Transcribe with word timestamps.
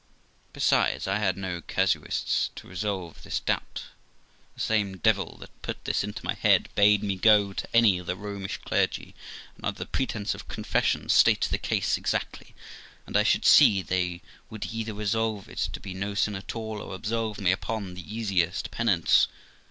Besides, 0.51 1.05
I 1.07 1.19
had 1.19 1.37
no 1.37 1.61
casuists 1.61 2.49
to 2.55 2.67
resolve 2.67 3.21
this 3.21 3.39
doubt; 3.39 3.83
the 4.55 4.59
same 4.59 4.97
devil 4.97 5.37
that 5.37 5.61
put 5.61 5.85
this 5.85 6.03
into 6.03 6.25
my 6.25 6.33
head 6.33 6.69
bade 6.73 7.03
me 7.03 7.15
go 7.17 7.53
to 7.53 7.67
any 7.71 7.99
of 7.99 8.07
the 8.07 8.15
Romish 8.15 8.57
clergy, 8.65 9.13
and, 9.55 9.63
under 9.63 9.77
the 9.77 9.85
pretence 9.85 10.33
of 10.33 10.47
confession, 10.47 11.07
state 11.07 11.41
the 11.51 11.59
case 11.59 11.97
exactly, 11.99 12.55
and 13.05 13.15
I 13.15 13.21
should 13.21 13.45
see 13.45 13.83
they 13.83 14.23
would 14.49 14.73
either 14.73 14.95
resolve 14.95 15.47
it 15.47 15.69
to 15.71 15.79
be 15.79 15.93
no 15.93 16.15
sin 16.15 16.33
at 16.35 16.55
all, 16.55 16.81
or 16.81 16.95
absolve 16.95 17.39
me 17.39 17.51
upon 17.51 17.93
the 17.93 18.15
easiest 18.15 18.71
penance. 18.71 19.27